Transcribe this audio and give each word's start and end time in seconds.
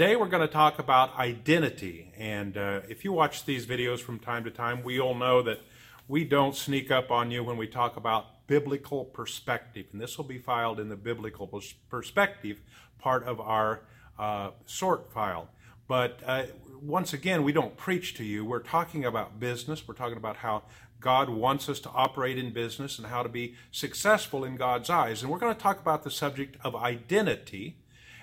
Today 0.00 0.16
we're 0.16 0.28
going 0.28 0.40
to 0.40 0.50
talk 0.50 0.78
about 0.78 1.14
identity. 1.18 2.10
And 2.16 2.56
uh, 2.56 2.80
if 2.88 3.04
you 3.04 3.12
watch 3.12 3.44
these 3.44 3.66
videos 3.66 3.98
from 3.98 4.18
time 4.18 4.44
to 4.44 4.50
time, 4.50 4.82
we 4.82 4.98
all 4.98 5.14
know 5.14 5.42
that 5.42 5.60
we 6.08 6.24
don't 6.24 6.56
sneak 6.56 6.90
up 6.90 7.10
on 7.10 7.30
you 7.30 7.44
when 7.44 7.58
we 7.58 7.66
talk 7.66 7.98
about 7.98 8.46
biblical 8.46 9.04
perspective. 9.04 9.84
And 9.92 10.00
this 10.00 10.16
will 10.16 10.24
be 10.24 10.38
filed 10.38 10.80
in 10.80 10.88
the 10.88 10.96
biblical 10.96 11.46
perspective 11.90 12.62
part 12.98 13.24
of 13.24 13.40
our 13.40 13.82
uh, 14.18 14.52
sort 14.64 15.12
file. 15.12 15.50
But 15.86 16.20
uh, 16.24 16.44
once 16.80 17.12
again, 17.12 17.42
we 17.42 17.52
don't 17.52 17.76
preach 17.76 18.14
to 18.14 18.24
you. 18.24 18.42
We're 18.42 18.60
talking 18.60 19.04
about 19.04 19.38
business. 19.38 19.86
We're 19.86 19.92
talking 19.92 20.16
about 20.16 20.36
how 20.36 20.62
God 20.98 21.28
wants 21.28 21.68
us 21.68 21.78
to 21.80 21.90
operate 21.90 22.38
in 22.38 22.54
business 22.54 22.96
and 22.96 23.08
how 23.08 23.22
to 23.22 23.28
be 23.28 23.54
successful 23.70 24.44
in 24.44 24.56
God's 24.56 24.88
eyes. 24.88 25.20
And 25.20 25.30
we're 25.30 25.38
going 25.38 25.54
to 25.54 25.60
talk 25.60 25.78
about 25.78 26.04
the 26.04 26.10
subject 26.10 26.56
of 26.64 26.74
identity 26.74 27.76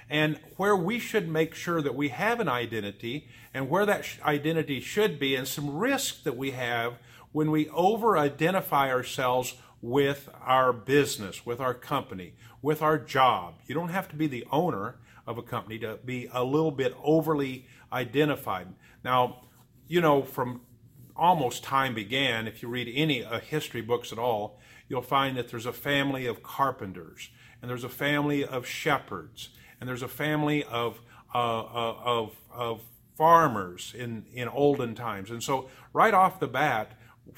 and 0.10 0.40
where 0.56 0.76
we 0.76 1.00
should 1.00 1.28
make 1.28 1.54
sure 1.54 1.82
that 1.82 1.96
we 1.96 2.10
have 2.10 2.40
an 2.40 2.48
identity 2.48 3.28
and 3.54 3.70
where 3.70 3.86
that 3.86 4.06
identity 4.24 4.80
should 4.80 5.20
be 5.20 5.36
and 5.36 5.48
some 5.48 5.76
risk 5.76 6.24
that 6.24 6.38
we 6.38 6.52
have 6.52 6.94
when 7.32 7.52
we 7.52 7.70
over 7.70 8.18
identify 8.18 8.90
ourselves 8.90 9.56
with 9.82 10.30
our 10.42 10.74
business, 10.74 11.46
with 11.46 11.60
our 11.60 11.74
company, 11.74 12.34
with 12.62 12.82
our 12.82 12.98
job. 12.98 13.56
You 13.68 13.76
don't 13.76 13.90
have 13.90 14.10
to 14.10 14.16
be 14.16 14.28
the 14.28 14.46
owner 14.52 14.96
of 15.26 15.38
a 15.38 15.44
company 15.44 15.78
to 15.80 16.00
be 16.04 16.30
a 16.32 16.44
little 16.44 16.72
bit 16.72 16.96
overly 17.04 17.68
identified. 17.92 18.68
Now, 19.04 19.44
you 19.88 20.02
know, 20.02 20.24
from 20.24 20.62
almost 21.16 21.64
time 21.64 21.94
began, 21.94 22.48
if 22.48 22.62
you 22.62 22.70
read 22.70 22.92
any 22.94 23.24
uh, 23.24 23.40
history 23.40 23.82
books 23.82 24.12
at 24.12 24.20
all, 24.20 24.60
you'll 24.88 25.02
find 25.02 25.38
that 25.38 25.50
there's 25.50 25.66
a 25.66 25.74
family 25.74 26.26
of 26.26 26.44
carpenters, 26.44 27.30
and 27.62 27.70
there's 27.70 27.84
a 27.84 27.90
family 27.90 28.46
of 28.46 28.66
shepherds, 28.66 29.50
and 29.80 29.90
there's 29.90 30.02
a 30.02 30.08
family 30.08 30.64
of 30.64 31.00
uh, 31.34 31.60
uh, 31.60 31.96
of 32.04 32.32
of 32.54 32.82
farmers 33.16 33.94
in 33.98 34.26
in 34.34 34.48
olden 34.48 34.96
times. 34.96 35.32
And 35.32 35.44
so, 35.44 35.70
right 35.94 36.14
off 36.14 36.40
the 36.40 36.48
bat, 36.48 36.94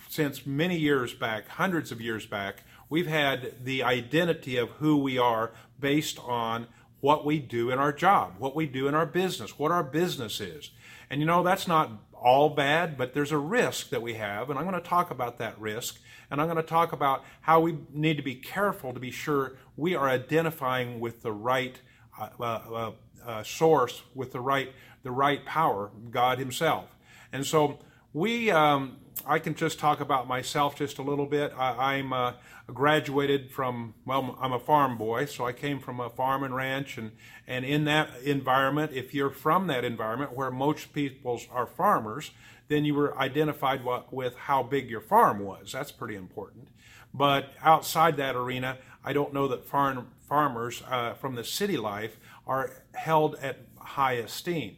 since 0.09 0.45
many 0.45 0.77
years 0.77 1.13
back, 1.13 1.47
hundreds 1.47 1.91
of 1.91 2.01
years 2.01 2.25
back, 2.25 2.63
we've 2.89 3.07
had 3.07 3.63
the 3.63 3.83
identity 3.83 4.57
of 4.57 4.69
who 4.71 4.97
we 4.97 5.17
are 5.17 5.51
based 5.79 6.19
on 6.19 6.67
what 6.99 7.25
we 7.25 7.39
do 7.39 7.71
in 7.71 7.79
our 7.79 7.93
job, 7.93 8.35
what 8.37 8.55
we 8.55 8.65
do 8.65 8.87
in 8.87 8.93
our 8.93 9.05
business, 9.05 9.57
what 9.57 9.71
our 9.71 9.83
business 9.83 10.41
is. 10.41 10.71
And 11.09 11.21
you 11.21 11.25
know, 11.25 11.43
that's 11.43 11.67
not 11.67 11.91
all 12.13 12.49
bad, 12.49 12.97
but 12.97 13.13
there's 13.13 13.31
a 13.31 13.37
risk 13.37 13.89
that 13.89 14.01
we 14.01 14.15
have, 14.15 14.49
and 14.49 14.59
I'm 14.59 14.65
going 14.69 14.81
to 14.81 14.87
talk 14.87 15.09
about 15.09 15.37
that 15.37 15.59
risk, 15.59 15.99
and 16.29 16.41
I'm 16.41 16.47
going 16.47 16.57
to 16.57 16.63
talk 16.63 16.91
about 16.91 17.23
how 17.41 17.61
we 17.61 17.77
need 17.93 18.17
to 18.17 18.23
be 18.23 18.35
careful 18.35 18.93
to 18.93 18.99
be 18.99 19.11
sure 19.11 19.53
we 19.77 19.95
are 19.95 20.09
identifying 20.09 20.99
with 20.99 21.21
the 21.21 21.31
right 21.31 21.79
uh, 22.19 22.91
uh, 23.25 23.43
source, 23.43 24.01
with 24.15 24.31
the 24.31 24.39
right 24.39 24.71
the 25.03 25.11
right 25.11 25.45
power, 25.45 25.91
God 26.11 26.39
Himself. 26.39 26.95
And 27.31 27.45
so 27.45 27.79
we 28.13 28.51
um, 28.51 28.97
I 29.25 29.39
can 29.39 29.55
just 29.55 29.79
talk 29.79 29.99
about 29.99 30.27
myself 30.27 30.75
just 30.75 30.97
a 30.97 31.01
little 31.01 31.25
bit. 31.25 31.53
I, 31.57 31.95
am 31.95 32.13
uh, 32.13 32.33
graduated 32.67 33.51
from, 33.51 33.93
well, 34.05 34.37
I'm 34.41 34.53
a 34.53 34.59
farm 34.59 34.97
boy, 34.97 35.25
so 35.25 35.45
I 35.45 35.53
came 35.53 35.79
from 35.79 35.99
a 35.99 36.09
farm 36.09 36.43
and 36.43 36.55
ranch. 36.55 36.97
And, 36.97 37.11
and 37.47 37.65
in 37.65 37.85
that 37.85 38.09
environment, 38.23 38.91
if 38.93 39.13
you're 39.13 39.29
from 39.29 39.67
that 39.67 39.83
environment 39.83 40.33
where 40.33 40.51
most 40.51 40.93
people 40.93 41.39
are 41.51 41.65
farmers, 41.65 42.31
then 42.69 42.85
you 42.85 42.93
were 42.93 43.17
identified 43.17 43.81
with 44.11 44.35
how 44.35 44.63
big 44.63 44.89
your 44.89 45.01
farm 45.01 45.39
was. 45.39 45.71
That's 45.73 45.91
pretty 45.91 46.15
important. 46.15 46.69
But 47.13 47.51
outside 47.61 48.15
that 48.17 48.35
arena, 48.35 48.77
I 49.03 49.13
don't 49.13 49.33
know 49.33 49.47
that 49.47 49.65
farm, 49.65 50.07
farmers 50.27 50.83
uh, 50.87 51.15
from 51.15 51.35
the 51.35 51.43
city 51.43 51.77
life 51.77 52.17
are 52.47 52.83
held 52.93 53.35
at 53.41 53.65
high 53.79 54.13
esteem. 54.13 54.77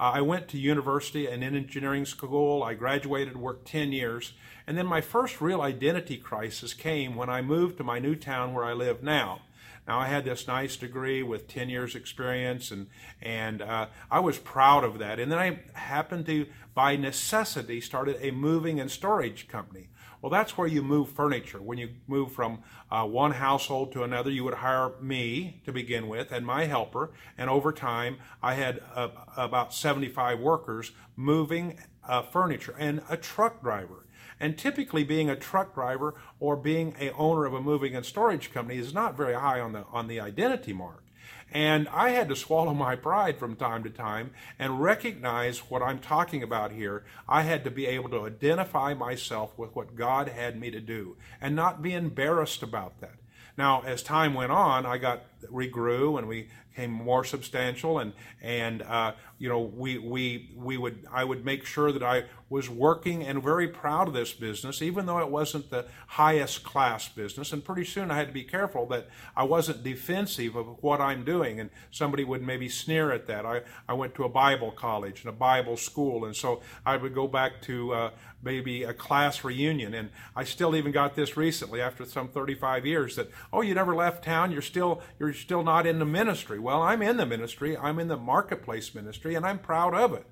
I 0.00 0.22
went 0.22 0.48
to 0.48 0.58
university 0.58 1.26
and 1.26 1.44
in 1.44 1.54
engineering 1.54 2.06
school. 2.06 2.62
I 2.62 2.72
graduated, 2.72 3.36
worked 3.36 3.68
10 3.68 3.92
years. 3.92 4.32
And 4.66 4.78
then 4.78 4.86
my 4.86 5.02
first 5.02 5.42
real 5.42 5.60
identity 5.60 6.16
crisis 6.16 6.72
came 6.72 7.16
when 7.16 7.28
I 7.28 7.42
moved 7.42 7.76
to 7.76 7.84
my 7.84 7.98
new 7.98 8.16
town 8.16 8.54
where 8.54 8.64
I 8.64 8.72
live 8.72 9.02
now. 9.02 9.42
Now 9.86 9.98
I 9.98 10.06
had 10.06 10.24
this 10.24 10.46
nice 10.46 10.76
degree 10.76 11.22
with 11.22 11.48
10 11.48 11.68
years 11.68 11.94
experience 11.94 12.70
and, 12.70 12.86
and 13.20 13.60
uh, 13.60 13.88
I 14.10 14.20
was 14.20 14.38
proud 14.38 14.84
of 14.84 14.98
that. 15.00 15.20
And 15.20 15.30
then 15.30 15.38
I 15.38 15.60
happened 15.74 16.24
to, 16.26 16.46
by 16.74 16.96
necessity, 16.96 17.82
started 17.82 18.16
a 18.22 18.30
moving 18.30 18.80
and 18.80 18.90
storage 18.90 19.48
company. 19.48 19.90
Well, 20.22 20.30
that's 20.30 20.58
where 20.58 20.68
you 20.68 20.82
move 20.82 21.08
furniture. 21.08 21.62
When 21.62 21.78
you 21.78 21.90
move 22.06 22.32
from 22.32 22.62
uh, 22.90 23.06
one 23.06 23.32
household 23.32 23.92
to 23.92 24.02
another, 24.02 24.30
you 24.30 24.44
would 24.44 24.54
hire 24.54 24.92
me 25.00 25.62
to 25.64 25.72
begin 25.72 26.08
with 26.08 26.30
and 26.30 26.44
my 26.44 26.66
helper. 26.66 27.10
And 27.38 27.48
over 27.48 27.72
time, 27.72 28.18
I 28.42 28.54
had 28.54 28.82
uh, 28.94 29.08
about 29.36 29.72
75 29.72 30.38
workers 30.38 30.92
moving 31.16 31.78
uh, 32.06 32.22
furniture 32.22 32.74
and 32.78 33.02
a 33.08 33.16
truck 33.16 33.62
driver. 33.62 34.06
And 34.38 34.58
typically, 34.58 35.04
being 35.04 35.30
a 35.30 35.36
truck 35.36 35.74
driver 35.74 36.14
or 36.38 36.56
being 36.56 36.94
a 36.98 37.12
owner 37.12 37.44
of 37.46 37.54
a 37.54 37.60
moving 37.60 37.94
and 37.94 38.04
storage 38.04 38.52
company 38.52 38.78
is 38.78 38.94
not 38.94 39.16
very 39.16 39.34
high 39.34 39.60
on 39.60 39.72
the 39.72 39.84
on 39.92 40.06
the 40.06 40.18
identity 40.18 40.72
mark. 40.72 41.04
And 41.52 41.88
I 41.88 42.10
had 42.10 42.28
to 42.28 42.36
swallow 42.36 42.74
my 42.74 42.94
pride 42.94 43.38
from 43.38 43.56
time 43.56 43.82
to 43.82 43.90
time 43.90 44.30
and 44.58 44.80
recognize 44.80 45.58
what 45.70 45.82
I'm 45.82 45.98
talking 45.98 46.42
about 46.42 46.72
here. 46.72 47.04
I 47.28 47.42
had 47.42 47.64
to 47.64 47.70
be 47.70 47.86
able 47.86 48.08
to 48.10 48.26
identify 48.26 48.94
myself 48.94 49.58
with 49.58 49.74
what 49.74 49.96
God 49.96 50.28
had 50.28 50.60
me 50.60 50.70
to 50.70 50.80
do 50.80 51.16
and 51.40 51.56
not 51.56 51.82
be 51.82 51.92
embarrassed 51.92 52.62
about 52.62 53.00
that. 53.00 53.16
Now, 53.58 53.82
as 53.82 54.02
time 54.02 54.34
went 54.34 54.52
on, 54.52 54.86
I 54.86 54.98
got 54.98 55.24
regrew 55.48 56.18
and 56.18 56.28
we 56.28 56.48
became 56.70 56.90
more 56.90 57.24
substantial. 57.24 57.98
And 57.98 58.12
and 58.40 58.82
uh, 58.82 59.12
you 59.38 59.48
know 59.48 59.60
we 59.60 59.98
we 59.98 60.50
we 60.56 60.76
would 60.76 61.06
I 61.12 61.24
would 61.24 61.44
make 61.44 61.64
sure 61.64 61.92
that 61.92 62.02
I 62.02 62.24
was 62.48 62.68
working 62.68 63.22
and 63.22 63.42
very 63.42 63.68
proud 63.68 64.08
of 64.08 64.14
this 64.14 64.32
business 64.32 64.82
even 64.82 65.06
though 65.06 65.20
it 65.20 65.30
wasn't 65.30 65.70
the 65.70 65.86
highest 66.08 66.64
class 66.64 67.08
business. 67.08 67.52
And 67.52 67.64
pretty 67.64 67.84
soon 67.84 68.10
I 68.10 68.16
had 68.16 68.28
to 68.28 68.34
be 68.34 68.42
careful 68.42 68.86
that 68.86 69.08
I 69.36 69.44
wasn't 69.44 69.84
defensive 69.84 70.56
of 70.56 70.82
what 70.82 71.00
I'm 71.00 71.24
doing. 71.24 71.60
And 71.60 71.70
somebody 71.90 72.24
would 72.24 72.42
maybe 72.42 72.68
sneer 72.68 73.12
at 73.12 73.26
that. 73.26 73.46
I, 73.46 73.62
I 73.88 73.92
went 73.94 74.14
to 74.16 74.24
a 74.24 74.28
Bible 74.28 74.72
college 74.72 75.20
and 75.20 75.28
a 75.28 75.36
Bible 75.36 75.76
school. 75.76 76.24
And 76.24 76.34
so 76.34 76.60
I 76.84 76.96
would 76.96 77.14
go 77.14 77.28
back 77.28 77.62
to 77.62 77.92
uh, 77.92 78.10
maybe 78.42 78.82
a 78.84 78.92
class 78.92 79.44
reunion. 79.44 79.94
And 79.94 80.10
I 80.34 80.44
still 80.44 80.74
even 80.74 80.92
got 80.92 81.14
this 81.14 81.36
recently 81.36 81.80
after 81.80 82.04
some 82.04 82.28
35 82.28 82.86
years 82.86 83.16
that 83.16 83.30
oh 83.52 83.60
you 83.60 83.74
never 83.74 83.94
left 83.94 84.24
town. 84.24 84.50
You're 84.50 84.62
still 84.62 85.02
you're 85.18 85.29
still 85.32 85.62
not 85.62 85.86
in 85.86 85.98
the 85.98 86.04
ministry 86.04 86.58
well 86.58 86.82
I'm 86.82 87.02
in 87.02 87.16
the 87.16 87.26
ministry 87.26 87.76
I'm 87.76 87.98
in 87.98 88.08
the 88.08 88.16
marketplace 88.16 88.94
ministry 88.94 89.34
and 89.34 89.46
I'm 89.46 89.58
proud 89.58 89.94
of 89.94 90.12
it. 90.12 90.26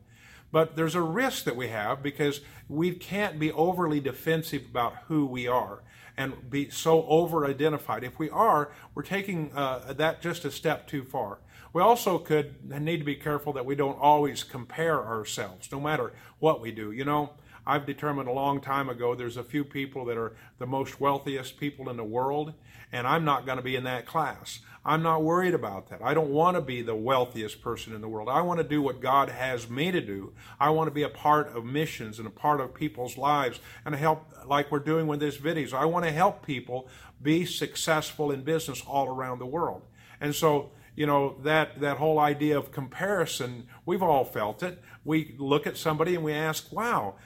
But 0.51 0.77
there's 0.77 0.95
a 0.95 1.03
risk 1.03 1.45
that 1.45 1.57
we 1.57 1.69
have 1.69 2.03
because 2.03 2.41
we 2.69 2.93
can't 2.93 3.39
be 3.39 3.53
overly 3.53 4.01
defensive 4.01 4.65
about 4.71 4.97
who 5.09 5.27
we 5.27 5.47
are 5.47 5.83
and 6.17 6.51
be 6.51 6.71
so 6.71 7.07
over 7.07 7.47
identified. 7.47 8.03
If 8.03 8.19
we 8.19 8.31
are, 8.31 8.73
we're 8.95 9.03
taking 9.03 9.53
uh, 9.55 9.93
that 9.93 10.21
just 10.21 10.45
a 10.45 10.51
step 10.51 10.89
too 10.89 11.05
far. 11.05 11.39
We 11.73 11.83
also 11.83 12.19
could 12.19 12.69
need 12.69 12.99
to 12.99 13.05
be 13.05 13.15
careful 13.15 13.53
that 13.53 13.67
we 13.67 13.77
don't 13.77 13.99
always 14.01 14.43
compare 14.43 15.05
ourselves, 15.05 15.71
no 15.71 15.79
matter 15.79 16.13
what 16.39 16.61
we 16.61 16.73
do. 16.73 16.91
You 16.91 17.05
know, 17.05 17.35
I've 17.67 17.87
determined 17.87 18.29
a 18.29 18.33
long 18.33 18.61
time 18.61 18.89
ago 18.89 19.15
there's 19.15 19.37
a 19.37 19.45
few 19.45 19.65
people 19.65 20.07
that 20.07 20.17
are 20.17 20.35
the 20.59 20.67
most 20.67 20.99
wealthiest 20.99 21.59
people 21.59 21.91
in 21.91 21.99
the 21.99 22.05
world, 22.05 22.55
and 22.91 23.07
I'm 23.07 23.25
not 23.25 23.45
going 23.45 23.59
to 23.59 23.63
be 23.63 23.77
in 23.77 23.85
that 23.85 24.07
class. 24.07 24.61
I'm 24.89 25.03
not 25.03 25.23
worried 25.23 25.53
about 25.53 25.91
that. 25.91 26.01
I 26.03 26.15
don't 26.15 26.31
want 26.31 26.57
to 26.57 26.63
be 26.63 26.81
the 26.81 26.95
wealthiest 26.95 27.61
person 27.61 27.95
in 27.95 28.01
the 28.01 28.09
world. 28.09 28.31
I 28.31 28.41
want 28.41 28.57
to 28.57 28.65
do 28.65 28.81
what 28.81 29.03
God 29.03 29.29
has 29.29 29.69
me 29.69 29.91
to 29.93 30.01
do. 30.01 30.33
I 30.59 30.71
want 30.71 30.89
to 30.89 30.95
be 30.95 31.03
a 31.03 31.11
part 31.11 31.55
of 31.55 31.67
missions 31.67 32.19
and 32.19 32.27
a 32.27 32.31
part 32.31 32.59
of 32.59 32.73
people's 32.73 33.19
lives 33.19 33.61
and 33.85 33.95
help, 33.95 34.25
like 34.47 34.73
we're 34.73 34.79
doing 34.79 35.07
with 35.07 35.21
this 35.21 35.37
videos. 35.37 35.75
I 35.75 35.85
want 35.85 36.07
to 36.07 36.11
help 36.11 36.45
people 36.45 36.89
be 37.21 37.45
successful 37.45 38.31
in 38.31 38.45
business 38.45 38.83
all 38.87 39.09
around 39.09 39.41
the 39.41 39.47
world. 39.47 39.83
And 40.23 40.35
so, 40.35 40.71
you 40.97 41.05
know, 41.05 41.37
that, 41.43 41.81
that 41.81 41.99
whole 41.99 42.19
idea 42.19 42.57
of 42.57 42.73
comparison, 42.73 43.67
we've 43.85 44.03
all 44.03 44.25
felt 44.25 44.63
it. 44.63 44.83
We 45.05 45.35
look 45.37 45.67
at 45.67 45.77
somebody 45.77 46.15
and 46.15 46.25
we 46.25 46.33
ask, 46.33 46.73
wow, 46.73 47.17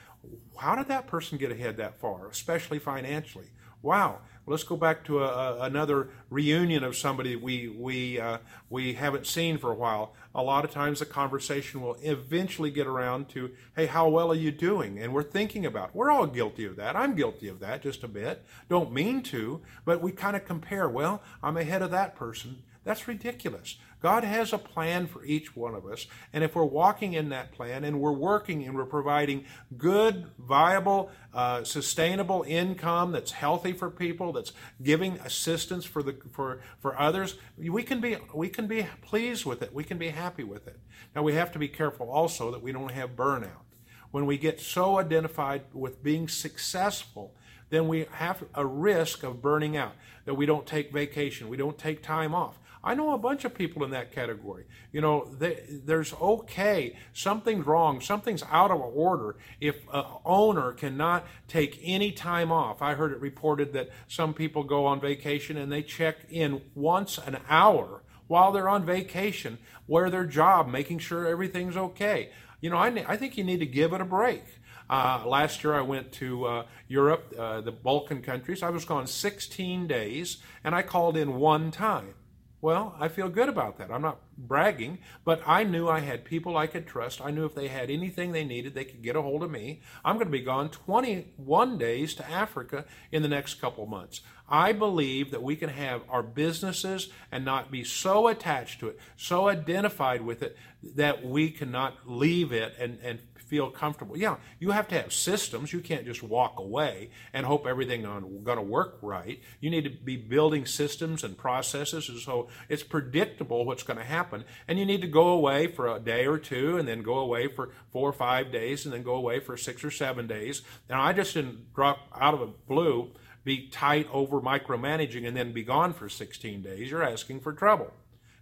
how 0.57 0.75
did 0.75 0.89
that 0.89 1.07
person 1.07 1.37
get 1.37 1.49
ahead 1.49 1.77
that 1.77 1.97
far, 1.97 2.27
especially 2.27 2.79
financially? 2.79 3.47
Wow, 3.81 4.19
let's 4.45 4.63
go 4.63 4.75
back 4.75 5.03
to 5.05 5.23
a, 5.23 5.27
a, 5.27 5.61
another 5.61 6.09
reunion 6.29 6.83
of 6.83 6.95
somebody 6.95 7.35
we 7.35 7.69
we 7.69 8.19
uh, 8.19 8.39
we 8.69 8.93
haven't 8.93 9.27
seen 9.27 9.57
for 9.57 9.71
a 9.71 9.75
while. 9.75 10.13
A 10.35 10.41
lot 10.41 10.65
of 10.65 10.71
times, 10.71 10.99
the 10.99 11.05
conversation 11.05 11.81
will 11.81 11.97
eventually 12.01 12.71
get 12.71 12.87
around 12.87 13.29
to, 13.29 13.51
"Hey, 13.75 13.85
how 13.85 14.09
well 14.09 14.31
are 14.31 14.35
you 14.35 14.51
doing?" 14.51 14.99
And 14.99 15.13
we're 15.13 15.23
thinking 15.23 15.65
about. 15.65 15.95
We're 15.95 16.11
all 16.11 16.27
guilty 16.27 16.65
of 16.65 16.75
that. 16.77 16.95
I'm 16.95 17.15
guilty 17.15 17.47
of 17.47 17.59
that 17.59 17.83
just 17.83 18.03
a 18.03 18.07
bit. 18.07 18.43
Don't 18.69 18.91
mean 18.91 19.21
to, 19.23 19.61
but 19.85 20.01
we 20.01 20.11
kind 20.11 20.35
of 20.35 20.45
compare. 20.45 20.89
Well, 20.89 21.21
I'm 21.41 21.57
ahead 21.57 21.81
of 21.81 21.91
that 21.91 22.15
person. 22.15 22.63
That's 22.83 23.07
ridiculous. 23.07 23.77
God 24.01 24.25
has 24.25 24.51
a 24.51 24.57
plan 24.57 25.07
for 25.07 25.23
each 25.23 25.55
one 25.55 25.73
of 25.73 25.85
us. 25.85 26.07
And 26.33 26.43
if 26.43 26.55
we're 26.55 26.65
walking 26.65 27.13
in 27.13 27.29
that 27.29 27.53
plan 27.53 27.85
and 27.85 28.01
we're 28.01 28.11
working 28.11 28.65
and 28.65 28.75
we're 28.75 28.85
providing 28.85 29.45
good, 29.77 30.25
viable, 30.37 31.09
uh, 31.33 31.63
sustainable 31.63 32.43
income 32.45 33.13
that's 33.13 33.31
healthy 33.31 33.71
for 33.71 33.89
people, 33.89 34.33
that's 34.33 34.51
giving 34.81 35.13
assistance 35.19 35.85
for 35.85 36.03
the 36.03 36.17
for 36.33 36.59
for 36.81 36.99
others, 36.99 37.35
we 37.57 37.81
can 37.83 38.01
be 38.01 38.17
we 38.33 38.49
can 38.49 38.67
be 38.67 38.85
pleased 39.01 39.45
with 39.45 39.61
it. 39.61 39.73
We 39.73 39.85
can 39.85 39.97
be 39.97 40.09
happy 40.09 40.43
with 40.43 40.67
it. 40.67 40.77
Now 41.15 41.23
we 41.23 41.35
have 41.35 41.53
to 41.53 41.59
be 41.59 41.69
careful 41.69 42.11
also 42.11 42.51
that 42.51 42.61
we 42.61 42.73
don't 42.73 42.91
have 42.91 43.15
burnout. 43.15 43.63
When 44.11 44.25
we 44.25 44.37
get 44.37 44.59
so 44.59 44.99
identified 44.99 45.63
with 45.71 46.03
being 46.03 46.27
successful, 46.27 47.33
then 47.69 47.87
we 47.87 48.05
have 48.11 48.43
a 48.53 48.65
risk 48.65 49.23
of 49.23 49.41
burning 49.41 49.77
out. 49.77 49.93
That 50.25 50.35
we 50.35 50.45
don't 50.45 50.67
take 50.67 50.91
vacation, 50.91 51.47
we 51.47 51.57
don't 51.57 51.77
take 51.77 52.03
time 52.03 52.35
off. 52.35 52.59
I 52.83 52.95
know 52.95 53.13
a 53.13 53.17
bunch 53.17 53.45
of 53.45 53.53
people 53.53 53.83
in 53.85 53.91
that 53.91 54.11
category. 54.11 54.65
You 54.91 54.99
know, 54.99 55.29
they, 55.39 55.63
there's 55.69 56.13
okay, 56.13 56.97
something's 57.13 57.65
wrong, 57.65 58.01
something's 58.01 58.43
out 58.51 58.71
of 58.71 58.81
order 58.81 59.37
if 59.61 59.77
an 59.93 60.03
owner 60.25 60.73
cannot 60.73 61.25
take 61.47 61.79
any 61.81 62.11
time 62.11 62.51
off. 62.51 62.81
I 62.81 62.95
heard 62.95 63.13
it 63.13 63.21
reported 63.21 63.71
that 63.73 63.89
some 64.07 64.33
people 64.33 64.63
go 64.63 64.85
on 64.85 64.99
vacation 64.99 65.55
and 65.55 65.71
they 65.71 65.81
check 65.81 66.17
in 66.29 66.61
once 66.75 67.17
an 67.17 67.37
hour 67.49 68.03
while 68.27 68.51
they're 68.51 68.69
on 68.69 68.85
vacation, 68.85 69.59
where 69.85 70.09
their 70.09 70.25
job, 70.25 70.67
making 70.67 70.99
sure 70.99 71.25
everything's 71.27 71.77
okay. 71.77 72.31
You 72.59 72.69
know, 72.69 72.77
I, 72.77 72.87
I 73.07 73.15
think 73.15 73.37
you 73.37 73.43
need 73.43 73.59
to 73.59 73.65
give 73.65 73.93
it 73.93 74.01
a 74.01 74.05
break. 74.05 74.43
Uh, 74.89 75.23
last 75.25 75.63
year 75.63 75.73
I 75.73 75.81
went 75.81 76.11
to 76.13 76.45
uh, 76.45 76.65
Europe, 76.87 77.33
uh, 77.37 77.61
the 77.61 77.71
Balkan 77.71 78.21
countries. 78.21 78.61
I 78.61 78.69
was 78.69 78.85
gone 78.85 79.07
16 79.07 79.87
days, 79.87 80.37
and 80.63 80.75
I 80.75 80.81
called 80.81 81.15
in 81.15 81.35
one 81.35 81.71
time. 81.71 82.15
Well, 82.63 82.95
I 82.97 83.09
feel 83.09 83.27
good 83.27 83.49
about 83.49 83.77
that. 83.79 83.91
I'm 83.91 84.03
not 84.03 84.21
bragging, 84.37 84.99
but 85.25 85.41
I 85.45 85.65
knew 85.65 85.89
I 85.89 85.99
had 85.99 86.23
people 86.23 86.55
I 86.55 86.65
could 86.65 86.87
trust. 86.87 87.19
I 87.19 87.29
knew 87.29 87.43
if 87.43 87.53
they 87.53 87.67
had 87.67 87.89
anything 87.89 88.31
they 88.31 88.45
needed, 88.45 88.73
they 88.73 88.85
could 88.85 89.01
get 89.01 89.17
a 89.17 89.21
hold 89.21 89.43
of 89.43 89.51
me. 89.51 89.81
I'm 90.05 90.15
going 90.15 90.27
to 90.27 90.31
be 90.31 90.39
gone 90.39 90.69
21 90.69 91.77
days 91.77 92.15
to 92.15 92.31
Africa 92.31 92.85
in 93.11 93.21
the 93.21 93.27
next 93.27 93.55
couple 93.55 93.85
months. 93.85 94.21
I 94.53 94.71
believe 94.71 95.31
that 95.31 95.41
we 95.41 95.55
can 95.55 95.69
have 95.69 96.03
our 96.07 96.21
businesses 96.21 97.09
and 97.31 97.43
not 97.43 97.71
be 97.71 97.83
so 97.83 98.27
attached 98.27 98.79
to 98.81 98.89
it, 98.89 98.99
so 99.17 99.47
identified 99.47 100.21
with 100.21 100.43
it, 100.43 100.55
that 100.95 101.25
we 101.25 101.49
cannot 101.49 101.95
leave 102.05 102.51
it 102.51 102.75
and, 102.79 102.99
and 103.01 103.19
feel 103.47 103.71
comfortable. 103.71 104.15
Yeah, 104.15 104.35
you 104.59 104.69
have 104.69 104.87
to 104.89 104.95
have 105.01 105.11
systems. 105.11 105.73
You 105.73 105.79
can't 105.79 106.05
just 106.05 106.21
walk 106.21 106.59
away 106.59 107.09
and 107.33 107.47
hope 107.47 107.65
everything 107.65 108.01
is 108.01 108.23
going 108.43 108.57
to 108.57 108.61
work 108.61 108.99
right. 109.01 109.41
You 109.59 109.71
need 109.71 109.85
to 109.85 109.89
be 109.89 110.17
building 110.17 110.67
systems 110.67 111.23
and 111.23 111.35
processes 111.35 112.11
so 112.23 112.47
it's 112.69 112.83
predictable 112.83 113.65
what's 113.65 113.81
going 113.81 113.97
to 113.97 114.05
happen. 114.05 114.43
And 114.67 114.77
you 114.77 114.85
need 114.85 115.01
to 115.01 115.07
go 115.07 115.29
away 115.29 115.65
for 115.65 115.87
a 115.87 115.99
day 115.99 116.27
or 116.27 116.37
two 116.37 116.77
and 116.77 116.87
then 116.87 117.01
go 117.01 117.17
away 117.17 117.47
for 117.47 117.71
four 117.91 118.07
or 118.07 118.13
five 118.13 118.51
days 118.51 118.85
and 118.85 118.93
then 118.93 119.01
go 119.01 119.15
away 119.15 119.39
for 119.39 119.57
six 119.57 119.83
or 119.83 119.89
seven 119.89 120.27
days. 120.27 120.61
And 120.89 121.01
I 121.01 121.11
just 121.11 121.33
didn't 121.33 121.73
drop 121.73 122.07
out 122.15 122.35
of 122.35 122.39
the 122.39 122.53
blue 122.67 123.13
be 123.43 123.67
tight 123.67 124.07
over 124.11 124.39
micromanaging 124.39 125.27
and 125.27 125.35
then 125.35 125.51
be 125.51 125.63
gone 125.63 125.93
for 125.93 126.07
16 126.09 126.61
days. 126.61 126.89
You're 126.89 127.03
asking 127.03 127.41
for 127.41 127.53
trouble. 127.53 127.93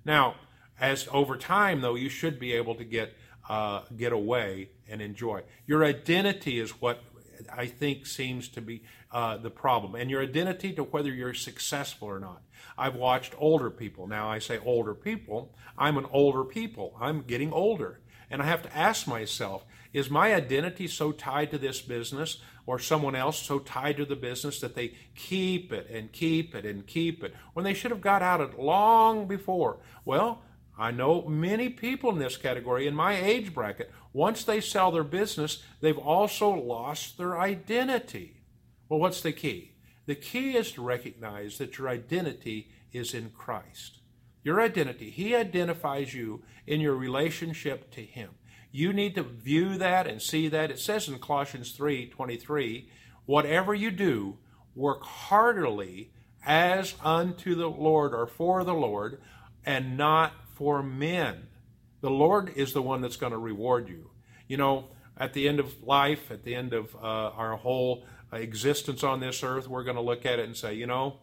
Now, 0.05 0.35
as 0.79 1.07
over 1.11 1.37
time, 1.37 1.81
though, 1.81 1.95
you 1.95 2.09
should 2.09 2.39
be 2.39 2.53
able 2.53 2.75
to 2.75 2.83
get 2.83 3.13
uh, 3.49 3.81
get 3.97 4.13
away 4.13 4.69
and 4.87 5.01
enjoy. 5.01 5.41
Your 5.65 5.83
identity 5.83 6.59
is 6.59 6.71
what 6.81 7.03
I 7.51 7.65
think 7.65 8.05
seems 8.05 8.47
to 8.49 8.61
be 8.61 8.83
uh, 9.11 9.37
the 9.37 9.49
problem, 9.49 9.95
and 9.95 10.09
your 10.09 10.21
identity 10.21 10.73
to 10.73 10.83
whether 10.83 11.11
you're 11.11 11.33
successful 11.33 12.07
or 12.07 12.19
not. 12.19 12.41
I've 12.77 12.95
watched 12.95 13.33
older 13.37 13.69
people. 13.69 14.07
Now 14.07 14.29
I 14.29 14.39
say 14.39 14.59
older 14.63 14.93
people. 14.93 15.53
I'm 15.77 15.97
an 15.97 16.05
older 16.11 16.43
people. 16.43 16.95
I'm 16.99 17.21
getting 17.21 17.51
older. 17.51 17.99
And 18.31 18.41
I 18.41 18.45
have 18.45 18.63
to 18.63 18.75
ask 18.75 19.07
myself, 19.07 19.65
is 19.93 20.09
my 20.09 20.33
identity 20.33 20.87
so 20.87 21.11
tied 21.11 21.51
to 21.51 21.57
this 21.57 21.81
business 21.81 22.37
or 22.65 22.79
someone 22.79 23.15
else 23.15 23.37
so 23.37 23.59
tied 23.59 23.97
to 23.97 24.05
the 24.05 24.15
business 24.15 24.61
that 24.61 24.73
they 24.73 24.93
keep 25.15 25.73
it 25.73 25.89
and 25.89 26.11
keep 26.13 26.55
it 26.55 26.65
and 26.65 26.87
keep 26.87 27.23
it 27.23 27.35
when 27.53 27.65
they 27.65 27.73
should 27.73 27.91
have 27.91 28.01
got 28.01 28.21
out 28.21 28.39
of 28.39 28.53
it 28.53 28.59
long 28.59 29.27
before? 29.27 29.79
Well, 30.05 30.41
I 30.79 30.91
know 30.91 31.23
many 31.27 31.69
people 31.69 32.09
in 32.11 32.19
this 32.19 32.37
category 32.37 32.87
in 32.87 32.95
my 32.95 33.15
age 33.15 33.53
bracket. 33.53 33.91
Once 34.13 34.43
they 34.43 34.61
sell 34.61 34.91
their 34.91 35.03
business, 35.03 35.61
they've 35.81 35.97
also 35.97 36.49
lost 36.49 37.17
their 37.17 37.37
identity. 37.37 38.41
Well, 38.87 38.99
what's 38.99 39.21
the 39.21 39.33
key? 39.33 39.73
The 40.05 40.15
key 40.15 40.55
is 40.55 40.71
to 40.73 40.81
recognize 40.81 41.57
that 41.57 41.77
your 41.77 41.89
identity 41.89 42.71
is 42.93 43.13
in 43.13 43.29
Christ. 43.31 44.00
Your 44.43 44.61
identity, 44.61 45.09
He 45.09 45.35
identifies 45.35 46.13
you 46.13 46.43
in 46.65 46.81
your 46.81 46.95
relationship 46.95 47.91
to 47.91 48.01
Him. 48.01 48.31
You 48.71 48.93
need 48.93 49.15
to 49.15 49.23
view 49.23 49.77
that 49.77 50.07
and 50.07 50.21
see 50.21 50.47
that. 50.47 50.71
It 50.71 50.79
says 50.79 51.07
in 51.07 51.19
Colossians 51.19 51.71
3 51.71 52.07
23, 52.07 52.89
whatever 53.25 53.73
you 53.73 53.91
do, 53.91 54.37
work 54.75 55.03
heartily 55.03 56.11
as 56.45 56.95
unto 57.03 57.55
the 57.55 57.69
Lord 57.69 58.13
or 58.13 58.25
for 58.25 58.63
the 58.63 58.73
Lord, 58.73 59.21
and 59.65 59.97
not 59.97 60.33
for 60.55 60.81
men. 60.81 61.47
The 62.01 62.09
Lord 62.09 62.51
is 62.55 62.73
the 62.73 62.81
one 62.81 63.01
that's 63.01 63.17
going 63.17 63.33
to 63.33 63.37
reward 63.37 63.89
you. 63.89 64.09
You 64.47 64.57
know, 64.57 64.85
at 65.17 65.33
the 65.33 65.47
end 65.47 65.59
of 65.59 65.83
life, 65.83 66.31
at 66.31 66.43
the 66.43 66.55
end 66.55 66.73
of 66.73 66.95
uh, 66.95 66.99
our 66.99 67.57
whole 67.57 68.05
existence 68.33 69.03
on 69.03 69.19
this 69.19 69.43
earth, 69.43 69.67
we're 69.67 69.83
going 69.83 69.97
to 69.97 70.01
look 70.01 70.25
at 70.25 70.39
it 70.39 70.45
and 70.45 70.57
say, 70.57 70.73
you 70.73 70.87
know, 70.87 71.19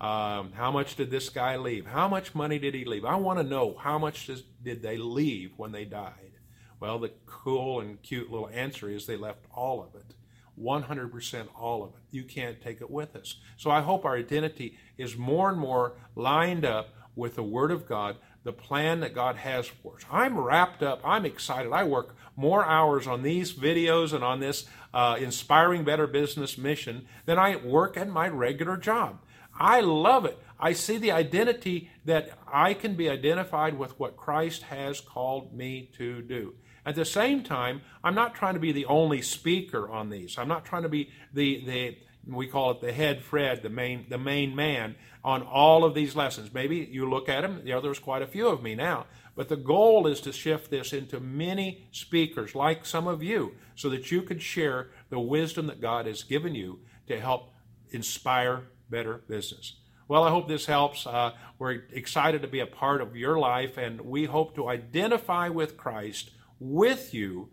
um, 0.00 0.52
how 0.52 0.70
much 0.70 0.96
did 0.96 1.10
this 1.10 1.28
guy 1.28 1.56
leave? 1.56 1.86
How 1.86 2.08
much 2.08 2.34
money 2.34 2.58
did 2.58 2.74
he 2.74 2.84
leave? 2.84 3.04
I 3.04 3.16
want 3.16 3.38
to 3.38 3.44
know 3.44 3.76
how 3.78 3.98
much 3.98 4.26
does, 4.26 4.42
did 4.62 4.82
they 4.82 4.96
leave 4.96 5.52
when 5.56 5.72
they 5.72 5.84
died? 5.84 6.32
Well, 6.80 6.98
the 6.98 7.12
cool 7.26 7.80
and 7.80 8.02
cute 8.02 8.30
little 8.30 8.50
answer 8.50 8.90
is 8.90 9.06
they 9.06 9.16
left 9.16 9.44
all 9.54 9.82
of 9.82 9.94
it. 9.94 10.14
100% 10.60 11.48
all 11.58 11.82
of 11.82 11.90
it. 11.90 12.00
You 12.10 12.24
can't 12.24 12.60
take 12.60 12.80
it 12.80 12.90
with 12.90 13.16
us. 13.16 13.36
So 13.56 13.70
I 13.70 13.80
hope 13.80 14.04
our 14.04 14.16
identity 14.16 14.76
is 14.96 15.16
more 15.16 15.48
and 15.48 15.58
more 15.58 15.94
lined 16.14 16.64
up 16.64 16.94
with 17.16 17.36
the 17.36 17.42
Word 17.42 17.70
of 17.70 17.86
God, 17.86 18.16
the 18.42 18.52
plan 18.52 19.00
that 19.00 19.14
God 19.14 19.36
has 19.36 19.66
for 19.66 19.96
us. 19.96 20.02
I'm 20.10 20.38
wrapped 20.38 20.82
up. 20.82 21.00
I'm 21.04 21.24
excited. 21.24 21.72
I 21.72 21.84
work 21.84 22.16
more 22.36 22.64
hours 22.64 23.06
on 23.06 23.22
these 23.22 23.52
videos 23.52 24.12
and 24.12 24.22
on 24.22 24.40
this 24.40 24.66
uh, 24.92 25.16
inspiring 25.18 25.84
better 25.84 26.06
business 26.06 26.58
mission 26.58 27.06
than 27.24 27.38
I 27.38 27.56
work 27.56 27.96
at 27.96 28.08
my 28.08 28.28
regular 28.28 28.76
job. 28.76 29.20
I 29.58 29.80
love 29.80 30.24
it. 30.24 30.38
I 30.58 30.72
see 30.72 30.98
the 30.98 31.12
identity 31.12 31.90
that 32.04 32.38
I 32.50 32.74
can 32.74 32.94
be 32.94 33.08
identified 33.08 33.78
with 33.78 33.98
what 33.98 34.16
Christ 34.16 34.62
has 34.64 35.00
called 35.00 35.52
me 35.52 35.90
to 35.96 36.22
do. 36.22 36.54
At 36.86 36.94
the 36.94 37.04
same 37.04 37.42
time, 37.42 37.82
I'm 38.02 38.14
not 38.14 38.34
trying 38.34 38.54
to 38.54 38.60
be 38.60 38.72
the 38.72 38.86
only 38.86 39.22
speaker 39.22 39.88
on 39.88 40.10
these. 40.10 40.38
I'm 40.38 40.48
not 40.48 40.64
trying 40.64 40.82
to 40.82 40.88
be 40.88 41.10
the, 41.32 41.64
the 41.64 41.98
we 42.26 42.46
call 42.46 42.70
it 42.70 42.80
the 42.80 42.92
head 42.92 43.22
Fred, 43.22 43.62
the 43.62 43.68
main 43.68 44.06
the 44.08 44.18
main 44.18 44.54
man 44.54 44.96
on 45.22 45.42
all 45.42 45.84
of 45.84 45.94
these 45.94 46.14
lessons. 46.14 46.52
Maybe 46.52 46.76
you 46.90 47.08
look 47.08 47.28
at 47.28 47.40
them, 47.40 47.62
you 47.64 47.72
know, 47.72 47.80
there's 47.80 47.98
quite 47.98 48.22
a 48.22 48.26
few 48.26 48.48
of 48.48 48.62
me 48.62 48.74
now. 48.74 49.06
But 49.34 49.48
the 49.48 49.56
goal 49.56 50.06
is 50.06 50.20
to 50.22 50.32
shift 50.32 50.70
this 50.70 50.92
into 50.92 51.18
many 51.18 51.88
speakers 51.90 52.54
like 52.54 52.86
some 52.86 53.08
of 53.08 53.22
you 53.22 53.54
so 53.74 53.88
that 53.90 54.10
you 54.12 54.22
could 54.22 54.42
share 54.42 54.90
the 55.10 55.18
wisdom 55.18 55.66
that 55.66 55.80
God 55.80 56.06
has 56.06 56.22
given 56.22 56.54
you 56.54 56.80
to 57.08 57.18
help 57.18 57.50
inspire 57.90 58.68
better 58.94 59.22
business. 59.28 59.74
Well, 60.06 60.22
I 60.22 60.30
hope 60.30 60.46
this 60.46 60.66
helps. 60.66 61.06
Uh, 61.06 61.32
we're 61.58 61.82
excited 61.92 62.42
to 62.42 62.48
be 62.48 62.60
a 62.60 62.66
part 62.66 63.00
of 63.00 63.16
your 63.16 63.38
life, 63.38 63.76
and 63.76 64.00
we 64.02 64.26
hope 64.26 64.54
to 64.54 64.68
identify 64.68 65.48
with 65.48 65.76
Christ 65.76 66.30
with 66.60 67.12
you 67.12 67.48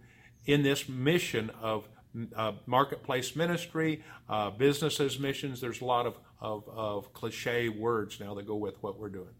in 0.46 0.62
this 0.62 0.88
mission 0.88 1.50
of 1.62 1.88
uh, 2.36 2.52
marketplace 2.66 3.36
ministry, 3.36 4.04
uh, 4.30 4.52
businesses 4.52 5.20
missions. 5.20 5.62
There's 5.62 5.82
a 5.82 5.86
lot 5.86 6.06
of, 6.06 6.16
of, 6.40 6.68
of 6.70 7.14
cliche 7.14 7.70
words 7.70 8.20
now 8.20 8.36
that 8.36 8.46
go 8.46 8.56
with 8.56 8.78
what 8.84 9.00
we're 9.00 9.10
doing. 9.10 9.34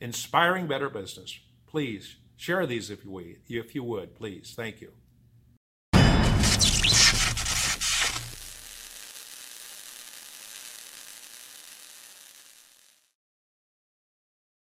Inspiring 0.00 0.68
better 0.68 0.90
business. 0.90 1.40
Please 1.66 2.16
share 2.36 2.66
these 2.66 2.90
if 2.90 3.04
you, 3.04 3.36
if 3.48 3.74
you 3.74 3.82
would, 3.82 4.14
please. 4.14 4.52
Thank 4.54 4.80
you. 4.80 4.92